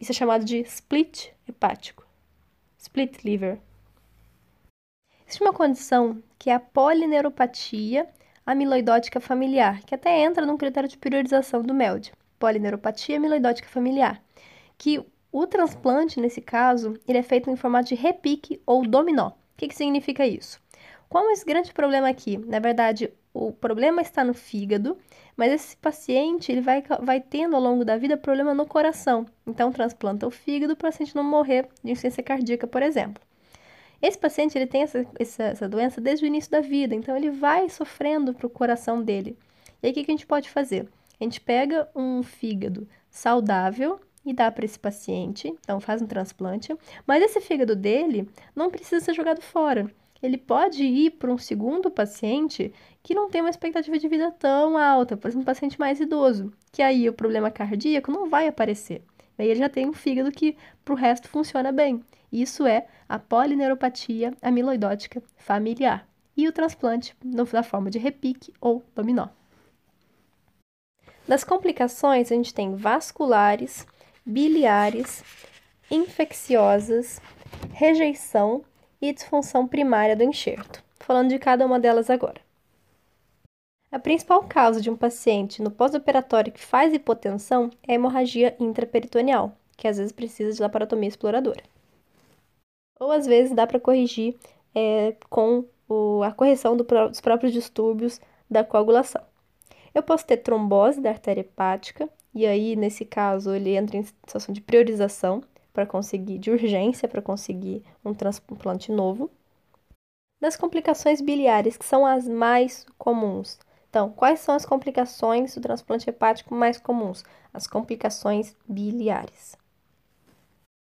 Isso 0.00 0.12
é 0.12 0.14
chamado 0.14 0.44
de 0.44 0.58
split 0.60 1.30
hepático, 1.48 2.06
split 2.78 3.22
liver. 3.24 3.60
Existe 5.26 5.42
uma 5.42 5.52
condição 5.52 6.22
que 6.38 6.50
é 6.50 6.54
a 6.54 6.60
polineuropatia 6.60 8.08
amiloidótica 8.44 9.20
familiar, 9.20 9.80
que 9.82 9.94
até 9.94 10.20
entra 10.20 10.44
num 10.44 10.56
critério 10.56 10.88
de 10.88 10.98
priorização 10.98 11.62
do 11.62 11.74
MELD, 11.74 12.12
polineuropatia 12.38 13.16
amiloidótica 13.16 13.68
familiar, 13.68 14.22
que 14.76 15.04
o 15.30 15.46
transplante, 15.46 16.20
nesse 16.20 16.42
caso, 16.42 16.98
ele 17.08 17.18
é 17.18 17.22
feito 17.22 17.48
em 17.48 17.56
formato 17.56 17.88
de 17.88 17.94
repique 17.94 18.60
ou 18.66 18.86
dominó. 18.86 19.28
O 19.28 19.34
que, 19.56 19.68
que 19.68 19.74
significa 19.74 20.26
isso? 20.26 20.61
Qual 21.12 21.28
é 21.28 21.32
esse 21.34 21.44
grande 21.44 21.74
problema 21.74 22.08
aqui? 22.08 22.38
Na 22.38 22.58
verdade, 22.58 23.12
o 23.34 23.52
problema 23.52 24.00
está 24.00 24.24
no 24.24 24.32
fígado, 24.32 24.96
mas 25.36 25.52
esse 25.52 25.76
paciente 25.76 26.50
ele 26.50 26.62
vai, 26.62 26.82
vai 27.02 27.20
tendo 27.20 27.54
ao 27.54 27.60
longo 27.60 27.84
da 27.84 27.98
vida 27.98 28.16
problema 28.16 28.54
no 28.54 28.64
coração. 28.64 29.26
Então, 29.46 29.70
transplanta 29.70 30.26
o 30.26 30.30
fígado 30.30 30.74
para 30.74 30.88
o 30.88 30.90
paciente 30.90 31.14
não 31.14 31.22
morrer 31.22 31.68
de 31.84 31.90
insuficiência 31.90 32.22
cardíaca, 32.22 32.66
por 32.66 32.82
exemplo. 32.82 33.22
Esse 34.00 34.18
paciente 34.18 34.56
ele 34.56 34.66
tem 34.66 34.84
essa, 34.84 35.06
essa, 35.18 35.42
essa 35.42 35.68
doença 35.68 36.00
desde 36.00 36.24
o 36.24 36.26
início 36.28 36.50
da 36.50 36.62
vida, 36.62 36.94
então 36.94 37.14
ele 37.14 37.30
vai 37.30 37.68
sofrendo 37.68 38.32
para 38.32 38.46
o 38.46 38.50
coração 38.50 39.02
dele. 39.02 39.36
E 39.82 39.88
aí, 39.88 39.92
o 39.92 39.94
que, 39.94 40.04
que 40.04 40.10
a 40.10 40.14
gente 40.14 40.26
pode 40.26 40.48
fazer? 40.48 40.88
A 41.20 41.24
gente 41.24 41.42
pega 41.42 41.90
um 41.94 42.22
fígado 42.22 42.88
saudável 43.10 44.00
e 44.24 44.32
dá 44.32 44.50
para 44.50 44.64
esse 44.64 44.78
paciente, 44.78 45.54
então 45.60 45.78
faz 45.78 46.00
um 46.00 46.06
transplante, 46.06 46.74
mas 47.06 47.22
esse 47.22 47.38
fígado 47.42 47.76
dele 47.76 48.26
não 48.56 48.70
precisa 48.70 49.04
ser 49.04 49.12
jogado 49.12 49.42
fora 49.42 49.92
ele 50.22 50.38
pode 50.38 50.84
ir 50.84 51.10
para 51.12 51.32
um 51.32 51.38
segundo 51.38 51.90
paciente 51.90 52.72
que 53.02 53.14
não 53.14 53.28
tem 53.28 53.40
uma 53.40 53.50
expectativa 53.50 53.98
de 53.98 54.06
vida 54.06 54.30
tão 54.30 54.78
alta, 54.78 55.16
por 55.16 55.28
exemplo, 55.28 55.42
um 55.42 55.44
paciente 55.44 55.78
mais 55.78 55.98
idoso, 55.98 56.52
que 56.70 56.80
aí 56.80 57.08
o 57.08 57.12
problema 57.12 57.50
cardíaco 57.50 58.12
não 58.12 58.30
vai 58.30 58.46
aparecer. 58.46 59.02
Aí 59.36 59.48
ele 59.48 59.58
já 59.58 59.68
tem 59.68 59.88
um 59.88 59.92
fígado 59.92 60.30
que 60.30 60.56
para 60.84 60.94
o 60.94 60.96
resto 60.96 61.28
funciona 61.28 61.72
bem. 61.72 62.00
Isso 62.30 62.64
é 62.66 62.86
a 63.08 63.18
polineuropatia 63.18 64.32
amiloidótica 64.40 65.22
familiar 65.36 66.06
e 66.36 66.46
o 66.46 66.52
transplante 66.52 67.16
na 67.24 67.62
forma 67.62 67.90
de 67.90 67.98
repique 67.98 68.52
ou 68.60 68.84
dominó. 68.94 69.28
Das 71.26 71.44
complicações, 71.44 72.30
a 72.30 72.34
gente 72.34 72.54
tem 72.54 72.74
vasculares, 72.74 73.86
biliares, 74.24 75.24
infecciosas, 75.90 77.20
rejeição 77.72 78.64
e 79.02 79.12
disfunção 79.12 79.66
primária 79.66 80.14
do 80.14 80.22
enxerto. 80.22 80.82
Falando 81.00 81.30
de 81.30 81.38
cada 81.40 81.66
uma 81.66 81.80
delas 81.80 82.08
agora. 82.08 82.40
A 83.90 83.98
principal 83.98 84.44
causa 84.44 84.80
de 84.80 84.88
um 84.88 84.96
paciente 84.96 85.60
no 85.60 85.70
pós-operatório 85.70 86.52
que 86.52 86.64
faz 86.64 86.94
hipotensão 86.94 87.68
é 87.86 87.92
a 87.92 87.94
hemorragia 87.96 88.56
intraperitoneal, 88.58 89.52
que 89.76 89.88
às 89.88 89.98
vezes 89.98 90.12
precisa 90.12 90.54
de 90.54 90.62
laparotomia 90.62 91.08
exploradora. 91.08 91.62
Ou 92.98 93.10
às 93.10 93.26
vezes 93.26 93.54
dá 93.54 93.66
para 93.66 93.80
corrigir 93.80 94.38
é, 94.74 95.14
com 95.28 95.64
o, 95.88 96.22
a 96.22 96.32
correção 96.32 96.76
do, 96.76 96.84
dos 96.84 97.20
próprios 97.20 97.52
distúrbios 97.52 98.20
da 98.48 98.64
coagulação. 98.64 99.22
Eu 99.94 100.02
posso 100.02 100.24
ter 100.24 100.38
trombose 100.38 101.00
da 101.00 101.10
artéria 101.10 101.42
hepática, 101.42 102.08
e 102.34 102.46
aí, 102.46 102.74
nesse 102.76 103.04
caso, 103.04 103.54
ele 103.54 103.76
entra 103.76 103.98
em 103.98 104.02
situação 104.02 104.54
de 104.54 104.62
priorização, 104.62 105.42
para 105.72 105.86
conseguir, 105.86 106.38
de 106.38 106.50
urgência 106.50 107.08
para 107.08 107.22
conseguir 107.22 107.82
um 108.04 108.12
transplante 108.12 108.92
novo. 108.92 109.30
Das 110.40 110.56
complicações 110.56 111.20
biliares, 111.20 111.76
que 111.76 111.84
são 111.84 112.04
as 112.04 112.26
mais 112.26 112.84
comuns. 112.98 113.58
Então, 113.88 114.10
quais 114.10 114.40
são 114.40 114.54
as 114.54 114.64
complicações 114.64 115.54
do 115.54 115.60
transplante 115.60 116.08
hepático 116.08 116.54
mais 116.54 116.78
comuns? 116.78 117.24
As 117.52 117.66
complicações 117.66 118.56
biliares. 118.68 119.56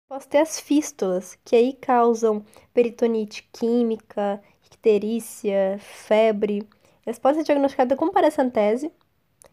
Posso 0.09 0.29
ter 0.29 0.39
as 0.39 0.61
fístulas, 0.61 1.39
que 1.45 1.57
aí 1.57 1.73
causam 1.73 2.45
peritonite 2.73 3.49
química, 3.53 4.43
icterícia, 4.65 5.79
febre. 5.81 6.69
Elas 7.05 7.19
podem 7.19 7.41
ser 7.41 7.47
diagnosticadas 7.47 7.99
com 7.99 8.11
paracentese 8.11 8.93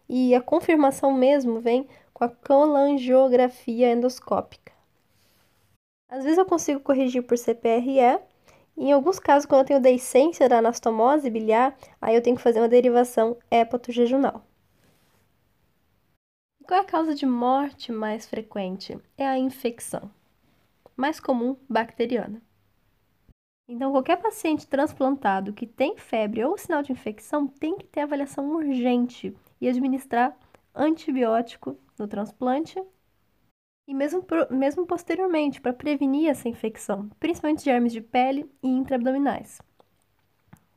e 0.08 0.36
a 0.36 0.42
confirmação 0.42 1.14
mesmo 1.14 1.60
vem 1.60 1.88
com 2.14 2.24
a 2.24 2.30
colangiografia 2.30 3.92
endoscópica. 3.92 4.79
Às 6.10 6.24
vezes 6.24 6.40
eu 6.40 6.46
consigo 6.46 6.80
corrigir 6.80 7.22
por 7.24 7.38
CPRE, 7.38 8.20
em 8.76 8.92
alguns 8.94 9.20
casos, 9.20 9.46
quando 9.46 9.62
eu 9.62 9.68
tenho 9.68 9.82
deiscência 9.82 10.48
da 10.48 10.60
anastomose 10.60 11.30
biliar, 11.30 11.78
aí 12.02 12.16
eu 12.16 12.22
tenho 12.22 12.36
que 12.36 12.42
fazer 12.42 12.60
uma 12.60 12.70
derivação 12.70 13.38
hepatojejunal. 13.52 14.42
Qual 16.66 16.80
é 16.80 16.84
a 16.84 16.86
causa 16.86 17.14
de 17.14 17.26
morte 17.26 17.92
mais 17.92 18.26
frequente? 18.26 18.98
É 19.18 19.28
a 19.28 19.38
infecção. 19.38 20.10
Mais 20.96 21.20
comum, 21.20 21.58
bacteriana. 21.68 22.42
Então, 23.68 23.92
qualquer 23.92 24.18
paciente 24.18 24.66
transplantado 24.66 25.54
que 25.54 25.68
tem 25.68 25.98
febre 25.98 26.44
ou 26.44 26.58
sinal 26.58 26.82
de 26.82 26.92
infecção 26.92 27.48
tem 27.48 27.78
que 27.78 27.86
ter 27.86 28.02
avaliação 28.02 28.50
urgente 28.50 29.36
e 29.60 29.68
administrar 29.68 30.36
antibiótico 30.74 31.78
no 31.98 32.08
transplante 32.08 32.82
e 33.90 33.94
mesmo, 33.96 34.24
mesmo 34.52 34.86
posteriormente 34.86 35.60
para 35.60 35.74
prevenir 35.74 36.30
essa 36.30 36.48
infecção, 36.48 37.10
principalmente 37.20 37.64
germes 37.64 37.92
de 37.92 38.00
pele 38.00 38.48
e 38.62 38.68
intraabdominais. 38.68 39.60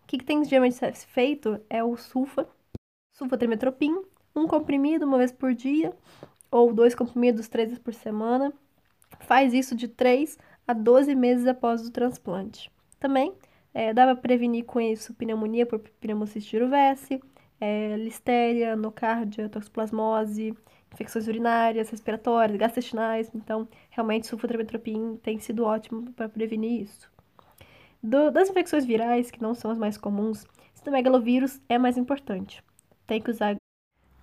O 0.03 0.07
que, 0.07 0.17
que 0.17 0.25
tem 0.25 0.43
geralmente 0.47 0.79
feito 1.07 1.61
é 1.69 1.85
o 1.85 1.95
sulfa, 1.95 2.49
sulfatrimetropin, 3.13 4.03
um 4.35 4.47
comprimido 4.47 5.05
uma 5.05 5.19
vez 5.19 5.31
por 5.31 5.53
dia 5.53 5.95
ou 6.51 6.73
dois 6.73 6.95
comprimidos 6.95 7.49
três 7.49 7.69
vezes 7.69 7.85
por 7.85 7.93
semana. 7.93 8.51
Faz 9.21 9.53
isso 9.53 9.77
de 9.77 9.89
3 9.89 10.39
a 10.67 10.73
12 10.73 11.15
meses 11.15 11.47
após 11.47 11.87
o 11.87 11.93
transplante. 11.93 12.73
Também 12.99 13.35
é, 13.75 13.93
dá 13.93 14.07
para 14.07 14.17
prevenir 14.17 14.65
com 14.65 14.81
isso 14.81 15.13
pneumonia 15.13 15.67
por 15.67 15.81
pneumociste 16.01 16.53
giruvese, 16.53 17.23
é, 17.61 17.95
listéria, 17.97 18.75
nocardia, 18.75 19.51
toxoplasmose, 19.51 20.57
infecções 20.93 21.27
urinárias, 21.27 21.91
respiratórias, 21.91 22.59
gastrointestinais. 22.59 23.31
Então, 23.35 23.69
realmente, 23.91 24.27
sulfatrimetropin 24.27 25.17
tem 25.23 25.39
sido 25.39 25.65
ótimo 25.65 26.13
para 26.13 26.29
prevenir 26.29 26.83
isso. 26.83 27.11
Do, 28.03 28.31
das 28.31 28.51
infecções 28.51 28.85
virais, 28.85 29.31
que 29.31 29.41
não 29.41 29.55
são 29.55 29.71
as 29.71 29.79
mais 29.79 29.97
comuns, 29.97 30.45
citomegalovírus 30.75 31.61
é 31.69 31.79
mais 31.79 31.97
importante. 31.97 32.63
Tem 33.07 33.21
que 33.21 33.31
usar 33.31 33.57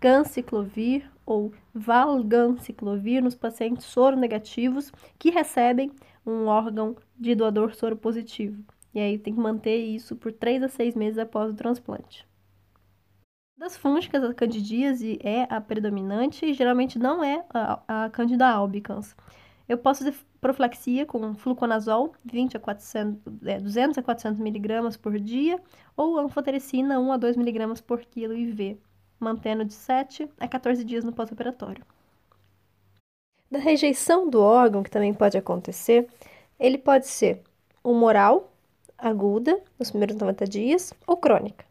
ganciclovir 0.01 1.09
ou 1.25 1.53
valganciclovir 1.73 3.21
nos 3.21 3.35
pacientes 3.35 3.85
soronegativos 3.85 4.91
que 5.17 5.29
recebem 5.29 5.91
um 6.25 6.45
órgão 6.45 6.95
de 7.17 7.35
doador 7.35 7.75
soro 7.75 7.95
positivo. 7.95 8.63
E 8.93 8.99
aí 8.99 9.17
tem 9.17 9.33
que 9.33 9.39
manter 9.39 9.77
isso 9.77 10.15
por 10.15 10.31
3 10.31 10.63
a 10.63 10.69
6 10.69 10.95
meses 10.95 11.19
após 11.19 11.51
o 11.51 11.55
transplante. 11.55 12.28
Das 13.59 13.75
fúngicas, 13.75 14.23
a 14.23 14.33
candidíase 14.33 15.19
é 15.21 15.45
a 15.53 15.59
predominante 15.59 16.45
e 16.45 16.53
geralmente 16.53 16.97
não 16.97 17.21
é 17.21 17.43
a, 17.53 18.05
a 18.05 18.09
candida 18.09 18.47
albicans. 18.47 19.13
Eu 19.67 19.77
posso 19.77 20.05
fazer 20.05 20.17
profilaxia 20.39 21.05
com 21.05 21.35
fluconazol, 21.35 22.13
20 22.23 22.55
a 22.55 22.59
400, 22.61 23.21
é, 23.45 23.59
200 23.59 23.97
a 23.97 24.01
400 24.01 24.39
miligramas 24.39 24.95
por 24.95 25.19
dia, 25.19 25.61
ou 25.97 26.17
anfotericina, 26.17 27.01
1 27.01 27.11
a 27.11 27.17
2 27.17 27.35
miligramas 27.35 27.81
por 27.81 27.99
quilo 28.05 28.33
IV, 28.33 28.79
mantendo 29.19 29.65
de 29.65 29.73
7 29.73 30.29
a 30.39 30.47
14 30.47 30.81
dias 30.85 31.03
no 31.03 31.11
pós-operatório. 31.11 31.83
Da 33.51 33.59
rejeição 33.59 34.29
do 34.29 34.41
órgão, 34.41 34.83
que 34.83 34.89
também 34.89 35.13
pode 35.13 35.37
acontecer, 35.37 36.07
ele 36.57 36.77
pode 36.77 37.07
ser 37.07 37.43
humoral, 37.83 38.53
aguda, 38.97 39.61
nos 39.77 39.89
primeiros 39.89 40.15
90 40.15 40.45
dias, 40.47 40.93
ou 41.05 41.17
crônica. 41.17 41.68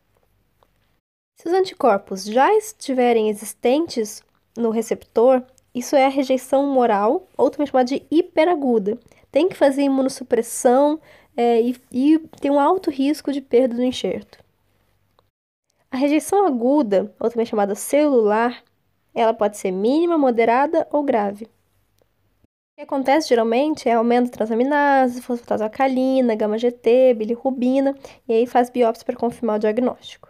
Se 1.41 1.47
os 1.47 1.55
anticorpos 1.55 2.25
já 2.25 2.53
estiverem 2.53 3.29
existentes 3.29 4.25
no 4.57 4.71
receptor, 4.71 5.41
isso 5.73 5.95
é 5.95 6.05
a 6.05 6.09
rejeição 6.09 6.67
moral, 6.67 7.29
ou 7.37 7.49
também 7.49 7.69
chamada 7.69 7.85
de 7.85 8.05
hiperaguda. 8.11 8.99
Tem 9.31 9.49
que 9.49 9.55
fazer 9.55 9.83
imunossupressão 9.83 11.01
é, 11.37 11.63
e, 11.63 11.77
e 11.93 12.19
tem 12.41 12.51
um 12.51 12.59
alto 12.59 12.91
risco 12.91 13.33
de 13.33 13.41
perda 13.41 13.77
do 13.77 13.85
enxerto. 13.85 14.43
A 15.93 15.97
rejeição 15.97 16.45
aguda, 16.45 17.15
ou 17.21 17.31
também 17.31 17.47
chamada 17.47 17.77
celular, 17.77 18.61
ela 19.15 19.33
pode 19.33 19.59
ser 19.59 19.71
mínima, 19.71 20.19
moderada 20.19 20.89
ou 20.91 21.05
grave. 21.05 21.45
O 21.45 21.49
que 22.79 22.83
acontece 22.83 23.29
geralmente 23.29 23.89
é 23.89 23.93
aumento 23.93 24.31
da 24.31 24.39
transaminase, 24.39 25.23
fosfatase 25.23 25.63
alcalina, 25.63 26.35
gama-GT, 26.35 27.15
bilirrubina, 27.15 27.95
e 28.27 28.33
aí 28.33 28.47
faz 28.47 28.71
biópsia 28.71 29.07
para 29.07 29.17
confirmar 29.17 29.57
o 29.57 29.61
diagnóstico. 29.61 30.29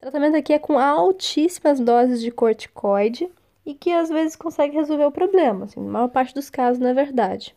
O 0.00 0.04
tratamento 0.04 0.34
aqui 0.34 0.54
é 0.54 0.58
com 0.58 0.78
altíssimas 0.78 1.78
doses 1.78 2.22
de 2.22 2.30
corticoide 2.30 3.30
e 3.66 3.74
que 3.74 3.92
às 3.92 4.08
vezes 4.08 4.34
consegue 4.34 4.74
resolver 4.74 5.04
o 5.04 5.12
problema, 5.12 5.66
assim, 5.66 5.78
na 5.78 5.90
maior 5.90 6.08
parte 6.08 6.32
dos 6.32 6.48
casos, 6.48 6.78
na 6.78 6.94
verdade. 6.94 7.54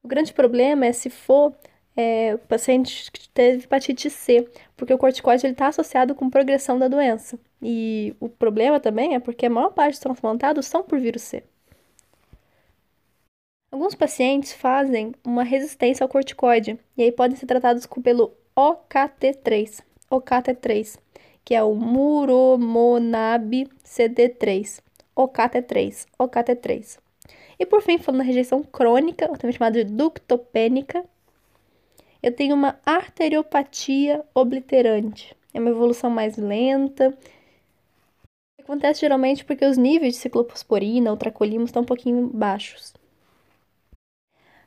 O 0.00 0.06
grande 0.06 0.32
problema 0.32 0.86
é 0.86 0.92
se 0.92 1.10
for 1.10 1.52
é, 1.96 2.36
o 2.36 2.38
paciente 2.38 3.10
que 3.10 3.28
teve 3.30 3.64
hepatite 3.64 4.08
C, 4.08 4.48
porque 4.76 4.94
o 4.94 4.98
corticoide 4.98 5.44
está 5.44 5.66
associado 5.66 6.14
com 6.14 6.30
progressão 6.30 6.78
da 6.78 6.86
doença. 6.86 7.36
E 7.60 8.14
o 8.20 8.28
problema 8.28 8.78
também 8.78 9.16
é 9.16 9.18
porque 9.18 9.46
a 9.46 9.50
maior 9.50 9.70
parte 9.70 9.94
dos 9.94 9.98
transplantados 9.98 10.66
são 10.66 10.84
por 10.84 11.00
vírus 11.00 11.22
C. 11.22 11.42
Alguns 13.72 13.96
pacientes 13.96 14.52
fazem 14.52 15.12
uma 15.24 15.42
resistência 15.42 16.04
ao 16.04 16.08
corticoide 16.08 16.78
e 16.96 17.02
aí 17.02 17.10
podem 17.10 17.36
ser 17.36 17.46
tratados 17.46 17.86
pelo 18.04 18.32
OKT3. 18.56 19.82
OKT3 20.10 20.98
que 21.48 21.54
é 21.54 21.62
o 21.62 21.74
Muromonab 21.74 23.66
CD3, 23.82 24.82
OKT3, 25.16 26.06
OKT3. 26.18 26.98
E 27.58 27.64
por 27.64 27.80
fim, 27.80 27.96
falando 27.96 28.18
da 28.18 28.26
rejeição 28.26 28.62
crônica, 28.62 29.26
também 29.28 29.56
chamada 29.56 29.82
de 29.82 29.90
ductopênica, 29.90 31.02
eu 32.22 32.32
tenho 32.36 32.54
uma 32.54 32.78
arteriopatia 32.84 34.22
obliterante. 34.34 35.34
É 35.54 35.58
uma 35.58 35.70
evolução 35.70 36.10
mais 36.10 36.36
lenta. 36.36 37.16
Acontece 38.60 39.00
geralmente 39.00 39.42
porque 39.42 39.64
os 39.64 39.78
níveis 39.78 40.16
de 40.16 40.20
cicloposporina 40.20 41.10
ou 41.10 41.16
tracolimos 41.16 41.70
estão 41.70 41.80
um 41.80 41.86
pouquinho 41.86 42.26
baixos. 42.26 42.92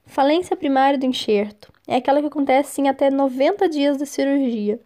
Falência 0.04 0.58
primária 0.58 0.98
do 0.98 1.06
enxerto 1.06 1.72
é 1.88 1.98
aquela 1.98 2.22
que 2.22 2.28
acontece 2.28 2.82
em 2.82 2.90
até 2.90 3.12
90 3.12 3.70
dias 3.70 3.98
da 3.98 4.06
cirurgia. 4.08 4.80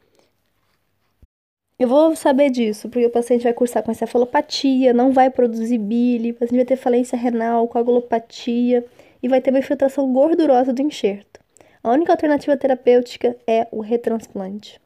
Eu 1.78 1.90
vou 1.90 2.16
saber 2.16 2.52
disso, 2.52 2.88
porque 2.88 3.06
o 3.06 3.12
paciente 3.12 3.44
vai 3.44 3.54
cursar 3.54 3.84
com 3.84 3.92
encefalopatia, 3.92 4.94
não 4.94 5.12
vai 5.12 5.30
produzir 5.30 5.78
bile, 5.78 6.32
o 6.32 6.34
paciente 6.34 6.56
vai 6.56 6.66
ter 6.66 6.78
falência 6.78 7.18
renal, 7.18 7.68
coagulopatia 7.68 8.86
e 9.22 9.28
vai 9.28 9.42
ter 9.42 9.50
uma 9.50 9.60
infiltração 9.60 10.12
gordurosa 10.14 10.72
do 10.72 10.82
enxerto. 10.82 11.42
A 11.84 11.92
única 11.92 12.14
alternativa 12.14 12.56
terapêutica 12.56 13.38
é 13.46 13.68
o 13.74 13.82
retransplante. 13.82 14.80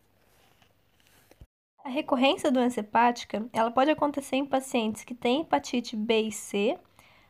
A 1.86 1.89
recorrência 1.89 2.49
da 2.49 2.60
doença 2.60 2.80
hepática, 2.80 3.45
ela 3.54 3.69
pode 3.69 3.91
acontecer 3.91 4.38
em 4.38 4.45
pacientes 4.45 5.04
que 5.04 5.13
têm 5.13 5.41
hepatite 5.41 5.95
B 5.95 6.21
e 6.21 6.32
C, 6.32 6.75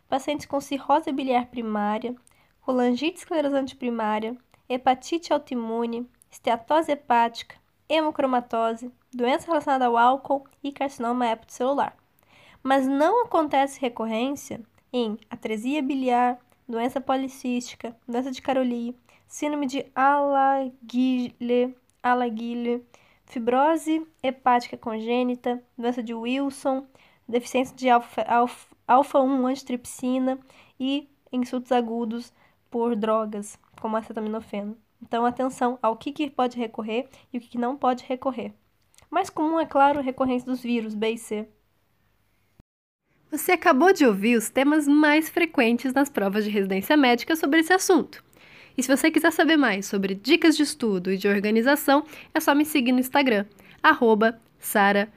pacientes 0.07 0.45
com 0.45 0.61
cirrose 0.61 1.11
biliar 1.11 1.47
primária, 1.47 2.15
colangite 2.61 3.17
esclerosante 3.17 3.75
primária, 3.75 4.37
hepatite 4.69 5.33
autoimune, 5.33 6.09
esteatose 6.31 6.93
hepática, 6.93 7.57
hemocromatose, 7.89 8.89
doença 9.13 9.47
relacionada 9.47 9.85
ao 9.85 9.97
álcool 9.97 10.45
e 10.63 10.71
carcinoma 10.71 11.27
hepatocelular. 11.27 11.95
Mas 12.61 12.87
não 12.87 13.25
acontece 13.25 13.79
recorrência 13.79 14.61
em 14.91 15.17
atresia 15.29 15.81
biliar, 15.81 16.39
doença 16.67 16.99
policística, 16.99 17.95
doença 18.07 18.31
de 18.31 18.41
Caroli, 18.41 18.95
síndrome 19.27 19.65
de 19.65 19.85
Alaguille, 19.95 21.75
Alaguille, 22.01 22.85
fibrose 23.25 24.05
hepática 24.21 24.77
congênita, 24.77 25.63
doença 25.77 26.03
de 26.03 26.13
Wilson, 26.13 26.85
deficiência 27.27 27.75
de 27.75 27.87
alfa-1 27.89 29.45
antitripsina 29.45 30.39
e 30.79 31.07
insultos 31.31 31.71
agudos 31.71 32.33
por 32.69 32.95
drogas, 32.95 33.57
como 33.79 33.97
acetaminofeno. 33.97 34.77
Então, 35.01 35.25
atenção 35.25 35.79
ao 35.81 35.95
que, 35.95 36.11
que 36.11 36.29
pode 36.29 36.57
recorrer 36.57 37.07
e 37.31 37.37
o 37.37 37.41
que, 37.41 37.49
que 37.49 37.57
não 37.57 37.77
pode 37.77 38.03
recorrer. 38.03 38.53
Mais 39.09 39.29
comum, 39.29 39.59
é 39.59 39.65
claro, 39.65 40.01
recorrência 40.01 40.45
dos 40.49 40.61
vírus 40.61 40.93
B 40.93 41.11
e 41.11 41.17
C. 41.17 41.47
Você 43.31 43.51
acabou 43.51 43.93
de 43.93 44.05
ouvir 44.05 44.35
os 44.37 44.49
temas 44.49 44.87
mais 44.87 45.29
frequentes 45.29 45.93
nas 45.93 46.09
provas 46.09 46.43
de 46.43 46.49
residência 46.49 46.97
médica 46.97 47.35
sobre 47.35 47.59
esse 47.59 47.71
assunto. 47.71 48.23
E 48.77 48.81
se 48.81 48.95
você 48.95 49.11
quiser 49.11 49.31
saber 49.31 49.57
mais 49.57 49.85
sobre 49.85 50.15
dicas 50.15 50.55
de 50.55 50.63
estudo 50.63 51.11
e 51.11 51.17
de 51.17 51.27
organização, 51.27 52.05
é 52.33 52.39
só 52.39 52.55
me 52.55 52.65
seguir 52.65 52.91
no 52.91 52.99
Instagram, 52.99 53.45
arroba 53.83 54.39
Sara. 54.57 55.11